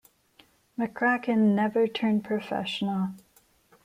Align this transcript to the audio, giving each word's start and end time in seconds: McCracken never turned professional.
McCracken 0.79 1.53
never 1.53 1.87
turned 1.87 2.23
professional. 2.23 3.09